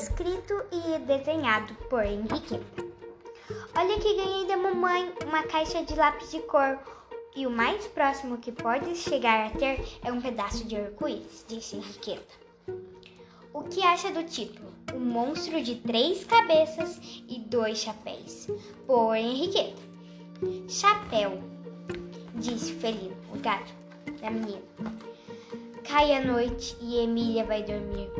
escrito 0.00 0.54
e 0.72 0.98
desenhado 1.00 1.74
por 1.90 2.04
Henriqueta. 2.04 2.84
Olha 3.76 4.00
que 4.00 4.14
ganhei 4.14 4.46
da 4.46 4.56
mamãe 4.56 5.12
uma 5.26 5.42
caixa 5.42 5.82
de 5.84 5.94
lápis 5.94 6.30
de 6.30 6.40
cor. 6.40 6.78
E 7.36 7.46
o 7.46 7.50
mais 7.50 7.86
próximo 7.86 8.38
que 8.38 8.50
pode 8.50 8.96
chegar 8.96 9.46
a 9.46 9.50
ter 9.50 9.86
é 10.02 10.10
um 10.10 10.20
pedaço 10.20 10.64
de 10.64 10.76
arco-íris, 10.76 11.44
disse 11.46 11.76
Henriqueta. 11.76 12.34
O 13.52 13.62
que 13.64 13.82
acha 13.82 14.10
do 14.10 14.24
título? 14.24 14.72
O 14.94 14.98
monstro 14.98 15.62
de 15.62 15.76
três 15.76 16.24
cabeças 16.24 16.98
e 17.28 17.38
dois 17.38 17.78
chapéus. 17.78 18.48
Por 18.86 19.14
Henriqueta. 19.14 19.80
Chapéu, 20.68 21.40
disse 22.34 22.72
Felino, 22.72 23.16
o 23.32 23.38
gato 23.38 23.72
da 24.20 24.30
menina. 24.30 24.62
Cai 25.84 26.14
a 26.14 26.24
noite 26.24 26.76
e 26.80 26.96
Emília 26.96 27.44
vai 27.44 27.62
dormir. 27.62 28.10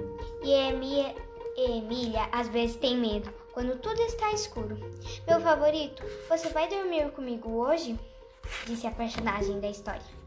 E 0.43 0.51
Emília, 0.51 1.15
Emília 1.61 2.29
às 2.33 2.49
vezes 2.49 2.77
tem 2.77 2.97
medo 2.97 3.33
quando 3.53 3.79
tudo 3.79 4.01
está 4.03 4.33
escuro. 4.33 4.79
Meu 5.27 5.41
favorito, 5.41 6.03
você 6.29 6.49
vai 6.49 6.69
dormir 6.69 7.11
comigo 7.13 7.51
hoje? 7.51 7.99
Disse 8.67 8.87
a 8.87 8.91
personagem 8.91 9.61
da 9.61 9.69
história. 9.69 10.21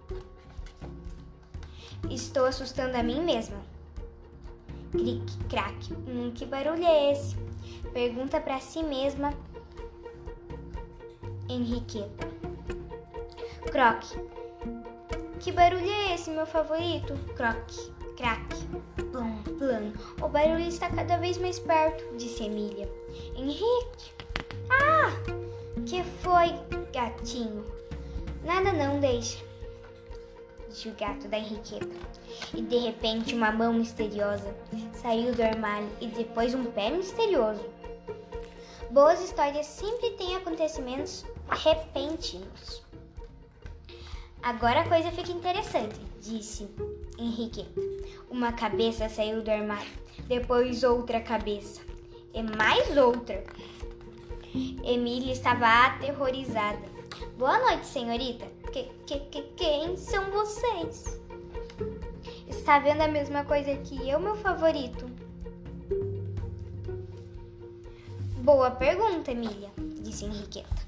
Estou 2.09 2.46
assustando 2.46 2.98
a 2.98 3.04
mim 3.04 3.22
mesma. 3.22 3.62
Cric, 4.92 5.38
crack. 5.50 5.94
Hum, 5.94 6.32
que 6.36 6.46
barulho 6.46 6.86
é 6.86 7.12
esse? 7.12 7.36
Pergunta 7.94 8.40
para 8.40 8.59
si 8.59 8.84
mesma 8.84 9.34
Henriqueta. 11.50 12.28
Croque. 13.72 14.18
Que 15.40 15.52
barulho 15.52 15.90
é 15.90 16.14
esse, 16.14 16.30
meu 16.30 16.45
favorito? 16.45 17.14
Croque, 17.36 17.92
crack, 18.23 18.55
plum, 19.12 19.44
plum. 19.44 19.92
O 20.22 20.30
barulho 20.30 20.66
está 20.66 20.89
cada 20.89 21.17
vez 21.17 21.38
mais 21.38 21.59
perto, 21.59 22.16
disse 22.16 22.45
Emília. 22.45 22.89
Henrique! 23.36 24.14
Ah! 24.70 25.11
Que 25.86 26.02
foi, 26.22 26.53
gatinho? 26.94 27.66
Nada 28.45 28.72
não, 28.72 29.02
deixa. 29.02 29.44
Disse 30.70 30.88
o 30.88 30.95
gato 30.95 31.28
da 31.28 31.38
Henriqueta. 31.38 31.89
E 32.53 32.61
de 32.61 32.78
repente 32.78 33.36
uma 33.36 33.52
mão 33.52 33.73
misteriosa 33.73 34.55
saiu 34.94 35.36
do 35.36 35.44
armário 35.44 35.89
e 36.00 36.08
depois 36.08 36.55
um 36.55 36.64
pé 36.64 36.92
misterioso. 36.92 37.66
Boas 38.89 39.22
histórias 39.22 39.66
sempre 39.66 40.11
têm 40.11 40.38
acontecimentos 40.38 41.26
repentinos. 41.50 42.81
Agora 44.42 44.81
a 44.81 44.88
coisa 44.88 45.11
fica 45.11 45.31
interessante, 45.31 46.00
disse 46.22 46.70
Henriqueta. 47.17 47.80
Uma 48.30 48.52
cabeça 48.53 49.09
saiu 49.09 49.42
do 49.42 49.52
armário, 49.52 49.92
depois 50.28 50.83
outra 50.83 51.20
cabeça 51.22 51.81
e 52.33 52.42
mais 52.42 52.97
outra. 52.97 53.44
Emília 54.83 55.33
estava 55.33 55.66
aterrorizada. 55.86 56.81
Boa 57.38 57.59
noite, 57.59 57.86
senhorita. 57.86 58.45
Que, 58.72 58.83
que, 59.05 59.20
que, 59.20 59.42
quem 59.55 59.97
são 59.97 60.31
vocês? 60.31 61.20
Está 62.47 62.80
vendo 62.80 63.02
a 63.02 63.08
mesma 63.08 63.44
coisa 63.45 63.75
que 63.77 64.09
eu, 64.09 64.20
meu 64.20 64.36
favorito? 64.36 65.09
Boa 68.44 68.72
pergunta, 68.72 69.31
Emília, 69.31 69.72
disse 70.02 70.25
Henriqueta. 70.25 70.83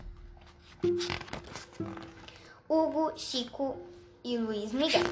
Hugo, 2.67 3.13
Chico 3.15 3.77
e 4.23 4.37
Luiz 4.37 4.73
Miguel. 4.73 5.03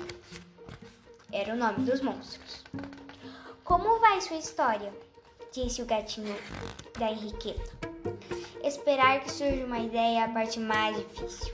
Era 1.35 1.51
o 1.51 1.57
nome 1.57 1.83
dos 1.83 1.99
monstros. 1.99 2.63
Como 3.63 3.99
vai 3.99 4.21
sua 4.21 4.37
história? 4.37 4.93
disse 5.51 5.81
o 5.81 5.85
gatinho 5.85 6.35
da 6.99 7.09
Henriqueta. 7.09 7.71
Esperar 8.63 9.19
que 9.21 9.31
surja 9.31 9.65
uma 9.65 9.79
ideia 9.79 10.19
é 10.19 10.23
a 10.23 10.29
parte 10.29 10.59
mais 10.59 10.95
difícil. 10.95 11.51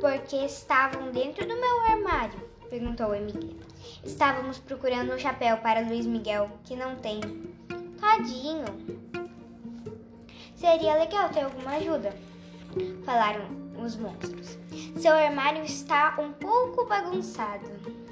Porque 0.00 0.36
estavam 0.36 1.10
dentro 1.10 1.44
do 1.44 1.56
meu 1.56 1.80
armário? 1.80 2.38
perguntou 2.70 3.16
Emília. 3.16 3.56
Estávamos 4.04 4.58
procurando 4.58 5.12
um 5.12 5.18
chapéu 5.18 5.56
para 5.56 5.80
Luiz 5.80 6.06
Miguel, 6.06 6.48
que 6.62 6.76
não 6.76 6.94
tem. 6.94 7.20
Tadinho. 8.00 8.64
Seria 10.54 10.94
legal 10.98 11.30
ter 11.30 11.40
alguma 11.40 11.72
ajuda. 11.72 12.14
Falaram 13.04 13.44
os 13.76 13.96
monstros. 13.96 14.56
Seu 15.00 15.12
armário 15.12 15.64
está 15.64 16.16
um 16.20 16.32
pouco 16.32 16.86
bagunçado. 16.86 18.03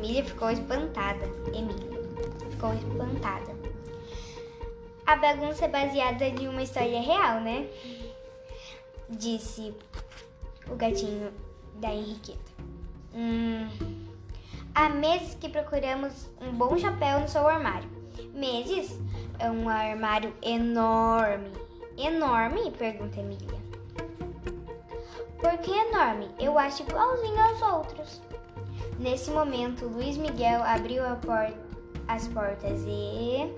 Esmília 0.00 0.24
ficou 0.24 0.50
espantada. 0.50 1.26
Emília 1.48 2.00
ficou 2.50 2.72
espantada. 2.72 3.54
A 5.06 5.16
bagunça 5.16 5.66
é 5.66 5.68
baseada 5.68 6.24
em 6.24 6.48
uma 6.48 6.62
história 6.62 7.02
real, 7.02 7.42
né? 7.42 7.68
Disse 9.10 9.74
o 10.70 10.74
gatinho 10.74 11.30
da 11.74 11.92
Henriqueta. 11.92 12.50
Hum, 13.14 13.68
há 14.74 14.88
meses 14.88 15.34
que 15.34 15.50
procuramos 15.50 16.30
um 16.40 16.50
bom 16.52 16.78
chapéu 16.78 17.20
no 17.20 17.28
seu 17.28 17.46
armário. 17.46 17.88
Meses? 18.32 18.98
É 19.38 19.50
um 19.50 19.68
armário 19.68 20.32
enorme. 20.40 21.52
Enorme? 21.98 22.70
Pergunta 22.70 23.20
Emília. 23.20 23.60
Por 25.38 25.58
que 25.58 25.70
enorme? 25.70 26.30
Eu 26.38 26.58
acho 26.58 26.84
igualzinho 26.84 27.38
aos 27.38 27.60
outros. 27.60 28.29
Nesse 29.00 29.30
momento, 29.30 29.86
Luiz 29.86 30.18
Miguel 30.18 30.62
abriu 30.62 31.02
por 31.22 31.56
as 32.06 32.28
portas 32.28 32.82
e. 32.86 33.50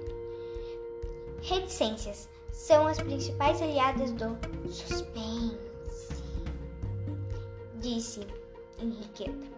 Reticências 1.42 2.28
são 2.52 2.86
as 2.86 2.98
principais 2.98 3.60
aliadas 3.60 4.12
do 4.12 4.38
suspense, 4.70 5.58
disse 7.80 8.20
Henriqueta. 8.80 9.48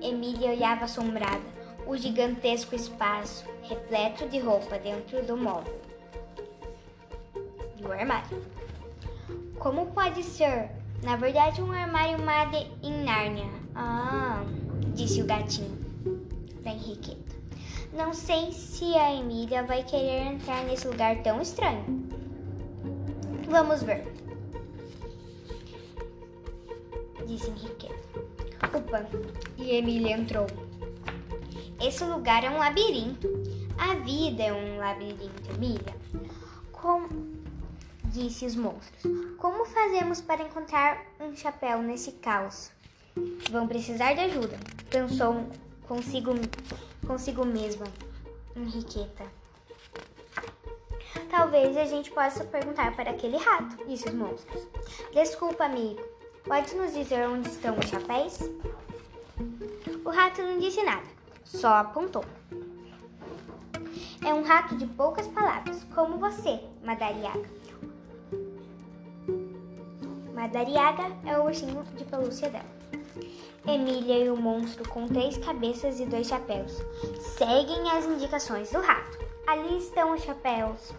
Emília 0.00 0.52
olhava 0.52 0.86
assombrada 0.86 1.44
o 1.86 1.94
gigantesco 1.94 2.74
espaço 2.74 3.44
repleto 3.64 4.26
de 4.26 4.38
roupa 4.38 4.78
dentro 4.78 5.22
do 5.26 5.36
móvel 5.36 5.78
do 7.76 7.92
armário. 7.92 8.42
Como 9.58 9.92
pode 9.92 10.22
ser 10.22 10.70
na 11.02 11.16
verdade, 11.16 11.62
um 11.62 11.72
armário 11.72 12.18
Made 12.24 12.70
em 12.82 13.04
Nárnia. 13.04 13.48
Ah, 13.74 14.44
disse 14.94 15.22
o 15.22 15.26
gatinho 15.26 15.76
da 16.62 16.70
Henriqueta. 16.70 17.36
Não 17.92 18.12
sei 18.12 18.52
se 18.52 18.94
a 18.94 19.14
Emília 19.14 19.62
vai 19.62 19.82
querer 19.82 20.32
entrar 20.32 20.64
nesse 20.64 20.86
lugar 20.86 21.22
tão 21.22 21.40
estranho. 21.40 21.84
Vamos 23.48 23.82
ver. 23.82 24.06
Disse 27.26 27.50
Henriqueta. 27.50 27.94
Opa, 28.74 29.06
e 29.56 29.70
Emília 29.76 30.16
entrou. 30.16 30.46
Esse 31.80 32.04
lugar 32.04 32.42
é 32.42 32.50
um 32.50 32.58
labirinto. 32.58 33.28
A 33.78 33.94
vida 33.96 34.42
é 34.42 34.52
um 34.52 34.78
labirinto, 34.78 35.50
Emília. 35.54 35.94
Como 36.72 37.08
disse 38.06 38.46
os 38.46 38.56
monstros. 38.56 39.02
Como 39.38 39.64
fazemos 39.64 40.20
para 40.20 40.42
encontrar 40.42 41.04
um 41.20 41.34
chapéu 41.36 41.82
nesse 41.82 42.12
caos? 42.12 42.70
Vão 43.50 43.66
precisar 43.66 44.14
de 44.14 44.20
ajuda, 44.20 44.58
pensou 44.90 45.46
consigo, 45.86 46.32
consigo 47.06 47.44
mesma, 47.44 47.86
Henriqueta. 48.54 49.24
Talvez 51.30 51.76
a 51.76 51.84
gente 51.84 52.10
possa 52.10 52.44
perguntar 52.44 52.94
para 52.94 53.10
aquele 53.10 53.36
rato, 53.36 53.84
disse 53.86 54.08
os 54.08 54.14
monstros. 54.14 54.66
Desculpa, 55.12 55.64
amigo. 55.64 56.00
Pode 56.44 56.74
nos 56.76 56.92
dizer 56.94 57.26
onde 57.28 57.48
estão 57.48 57.76
os 57.78 57.86
chapéus? 57.86 58.38
O 60.04 60.10
rato 60.10 60.42
não 60.42 60.58
disse 60.58 60.82
nada, 60.82 61.06
só 61.44 61.74
apontou. 61.74 62.24
É 64.24 64.32
um 64.32 64.42
rato 64.42 64.76
de 64.76 64.86
poucas 64.86 65.26
palavras, 65.26 65.84
como 65.94 66.18
você, 66.18 66.60
Madariaga. 66.84 67.55
Madariaga 70.46 71.10
é 71.26 71.36
o 71.36 71.46
ursinho 71.46 71.82
de 71.96 72.04
pelúcia 72.04 72.48
dela. 72.48 72.64
Emília 73.66 74.26
e 74.26 74.30
o 74.30 74.36
monstro 74.36 74.88
com 74.88 75.08
três 75.08 75.36
cabeças 75.38 75.98
e 75.98 76.06
dois 76.06 76.28
chapéus 76.28 76.72
seguem 77.36 77.90
as 77.90 78.04
indicações 78.04 78.70
do 78.70 78.80
rato. 78.80 79.18
Ali 79.44 79.78
estão 79.78 80.14
os 80.14 80.22
chapéus. 80.22 80.94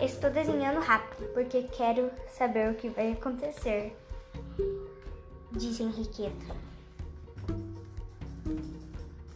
Estou 0.00 0.28
desenhando 0.30 0.80
rápido 0.80 1.32
porque 1.34 1.62
quero 1.68 2.10
saber 2.36 2.72
o 2.72 2.74
que 2.74 2.88
vai 2.88 3.12
acontecer, 3.12 3.96
disse 5.52 5.84
Henriqueta. 5.84 6.56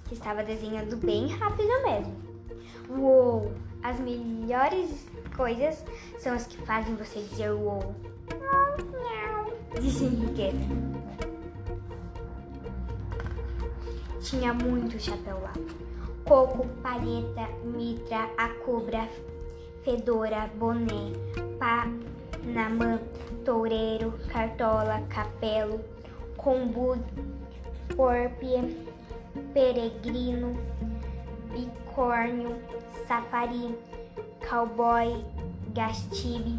Que 0.08 0.14
estava 0.14 0.42
desenhando 0.42 0.96
bem 0.96 1.28
rápido 1.28 1.70
mesmo. 1.84 2.16
Uou! 2.88 3.52
As 3.84 4.00
melhores 4.00 5.06
coisas 5.36 5.84
são 6.18 6.34
as 6.34 6.44
que 6.44 6.56
fazem 6.66 6.96
você 6.96 7.20
dizer 7.20 7.52
uou 7.52 7.94
disse 9.80 10.04
Henriqueta. 10.04 10.56
Tinha 14.20 14.52
muito 14.54 15.00
chapéu 15.00 15.40
lá. 15.40 15.52
coco, 16.24 16.66
palheta, 16.82 17.48
mitra, 17.64 18.30
a 18.38 18.48
cobra, 18.64 19.08
fedora, 19.84 20.48
boné, 20.56 21.12
panamã, 21.58 23.00
toureiro, 23.44 24.14
cartola, 24.28 25.02
capelo, 25.08 25.80
combu, 26.36 26.96
porpie, 27.96 28.86
peregrino, 29.52 30.56
bicórnio, 31.52 32.56
safari, 33.06 33.76
cowboy, 34.48 35.24
gastibe, 35.74 36.58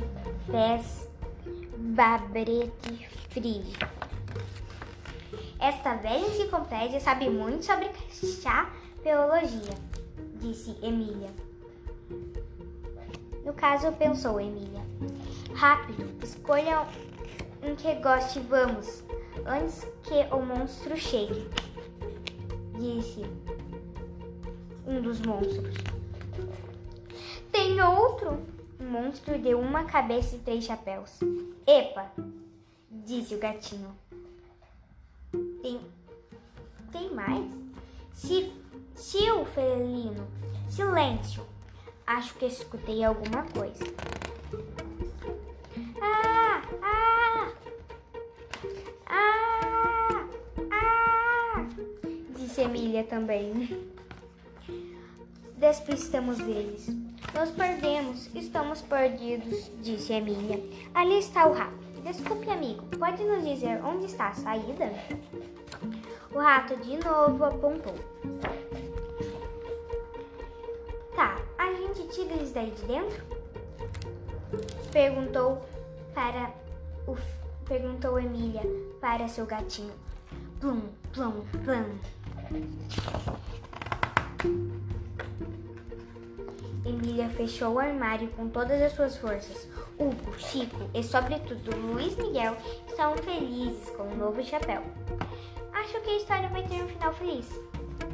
fez, 0.51 1.09
babrete, 1.77 3.07
frise. 3.29 3.73
Esta 5.59 5.95
velha 5.95 6.27
enciclopédia 6.27 6.99
sabe 6.99 7.29
muito 7.29 7.65
sobre 7.65 7.89
chapeologia, 8.41 9.73
disse 10.35 10.75
Emília. 10.81 11.31
No 13.45 13.53
caso, 13.53 13.91
pensou 13.93 14.39
Emília. 14.39 14.81
Rápido, 15.53 16.09
escolha 16.23 16.87
um 17.61 17.75
que 17.75 17.93
goste, 17.95 18.39
vamos, 18.41 19.03
antes 19.45 19.87
que 20.03 20.33
o 20.33 20.41
monstro 20.41 20.97
chegue, 20.97 21.47
disse 22.77 23.25
um 24.85 25.01
dos 25.01 25.21
monstros. 25.21 25.73
Tem 27.51 27.79
outro? 27.81 28.52
Monstro 28.93 29.39
deu 29.39 29.59
uma 29.59 29.85
cabeça 29.85 30.35
e 30.35 30.39
três 30.39 30.65
chapéus. 30.65 31.19
Epa, 31.65 32.11
disse 32.91 33.33
o 33.33 33.39
gatinho. 33.39 33.89
Tem, 35.63 35.81
tem 36.91 37.11
mais? 37.11 37.51
Se, 38.13 38.53
se 38.93 39.31
o 39.31 39.45
felino, 39.45 40.27
silêncio. 40.69 41.43
Acho 42.05 42.35
que 42.35 42.45
escutei 42.45 43.03
alguma 43.03 43.41
coisa. 43.45 43.83
Ah, 45.99 46.61
ah, 46.83 47.51
ah, 49.07 50.27
ah, 50.69 51.65
disse 52.37 52.61
Emília 52.61 53.03
também. 53.03 53.91
Despistamos 55.57 56.37
deles. 56.37 57.02
Nos 57.33 57.49
perdemos, 57.51 58.29
estamos 58.35 58.81
perdidos, 58.81 59.71
disse 59.81 60.13
Emília. 60.13 60.59
Ali 60.93 61.17
está 61.17 61.47
o 61.47 61.53
rato. 61.53 61.73
Desculpe, 62.03 62.49
amigo, 62.49 62.83
pode 62.99 63.23
nos 63.23 63.43
dizer 63.43 63.83
onde 63.83 64.05
está 64.05 64.27
a 64.27 64.33
saída? 64.33 64.91
O 66.31 66.39
rato 66.39 66.75
de 66.77 66.97
novo 66.97 67.43
apontou. 67.45 67.95
Tá, 71.15 71.37
a 71.57 71.73
gente 71.73 72.07
tira 72.09 72.33
eles 72.33 72.51
daí 72.51 72.71
de 72.71 72.83
dentro? 72.83 73.23
Perguntou 74.91 75.61
para 76.13 76.51
o 77.07 77.15
perguntou 77.65 78.19
Emília 78.19 78.61
para 78.99 79.27
seu 79.27 79.45
gatinho. 79.45 79.93
Plum, 80.59 80.81
plum, 81.11 81.43
plum. 81.63 81.99
Emília 86.85 87.29
fechou 87.29 87.73
o 87.73 87.79
armário 87.79 88.27
com 88.31 88.49
todas 88.49 88.81
as 88.81 88.91
suas 88.91 89.15
forças. 89.17 89.67
Hugo, 89.97 90.37
Chico 90.37 90.89
e, 90.93 91.01
sobretudo, 91.01 91.75
Luiz 91.77 92.15
Miguel 92.17 92.57
estão 92.87 93.15
felizes 93.17 93.89
com 93.91 94.03
o 94.03 94.17
novo 94.17 94.43
chapéu. 94.43 94.83
Acho 95.73 96.01
que 96.01 96.09
a 96.09 96.17
história 96.17 96.49
vai 96.49 96.63
ter 96.63 96.83
um 96.83 96.87
final 96.87 97.13
feliz, 97.13 97.47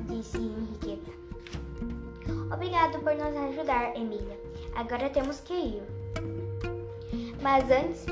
disse 0.08 0.38
Henriqueta. 0.38 1.12
Obrigado 2.54 3.00
por 3.00 3.14
nos 3.16 3.36
ajudar, 3.36 3.96
Emília. 3.96 4.40
Agora 4.76 5.10
temos 5.10 5.40
que 5.40 5.54
ir. 5.54 5.84
Mas 7.42 7.70
antes 7.72 8.06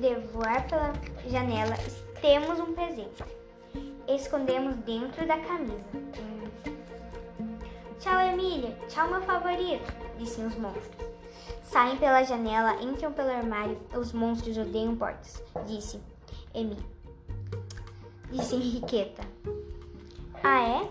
de 0.00 0.14
voar 0.32 0.66
pela 0.66 0.92
janela, 1.28 1.76
temos 2.20 2.58
um 2.58 2.72
presente. 2.72 3.24
Escondemos 4.08 4.76
dentro 4.76 5.26
da 5.26 5.38
camisa. 5.38 5.84
Tchau, 8.00 8.18
Emília. 8.18 8.74
Tchau, 8.88 9.10
meu 9.10 9.20
favorito, 9.20 9.92
disseram 10.16 10.48
os 10.48 10.56
monstros. 10.56 11.06
Saem 11.62 11.98
pela 11.98 12.24
janela, 12.24 12.82
entram 12.82 13.12
pelo 13.12 13.28
armário. 13.28 13.76
Os 13.94 14.14
monstros 14.14 14.56
odeiam 14.56 14.96
portas, 14.96 15.42
disse 15.66 16.00
Emília. 16.54 16.82
Disse 18.32 18.54
Henriqueta. 18.54 19.22
Ah, 20.42 20.62
é? 20.62 20.88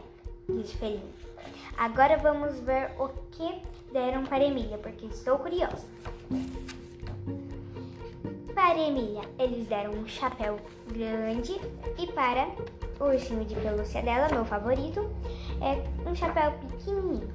Disse 0.54 0.78
Felino. 0.78 1.10
Agora 1.76 2.16
vamos 2.18 2.60
ver 2.60 2.92
o 3.00 3.08
que 3.32 3.60
deram 3.92 4.24
para 4.28 4.46
Emília, 4.46 4.78
porque 4.78 5.08
estou 5.08 5.40
curiosa. 5.40 5.88
Para 8.54 8.78
Emília, 8.78 9.22
eles 9.40 9.68
deram 9.68 9.94
um 9.94 10.08
chapéu 10.08 10.60
grande 10.88 11.60
e 11.98 12.06
para 12.12 12.50
o 13.00 13.06
ursinho 13.06 13.46
de 13.46 13.56
pelúcia 13.56 14.04
dela, 14.04 14.28
meu 14.30 14.46
favorito, 14.46 15.10
é 15.60 16.08
um 16.08 16.14
chapéu 16.14 16.54
pequenininho. 16.80 17.30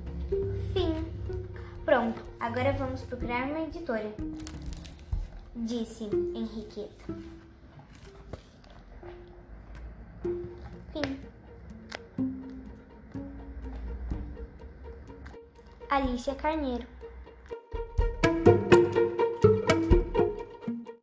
Fim. 0.73 1.05
Pronto, 1.85 2.23
agora 2.41 2.73
vamos 2.73 3.03
procurar 3.03 3.45
uma 3.45 3.61
editora, 3.61 4.11
disse 5.55 6.05
Henriqueta. 6.35 7.05
Fim. 10.93 11.21
Alicia 15.91 16.35
Carneiro 16.35 16.87